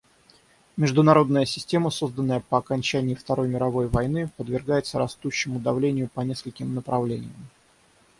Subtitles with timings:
[0.77, 7.47] Международная система, созданная по окончании Второй мировой войны, подвергается растущему давлению по нескольким направлениям.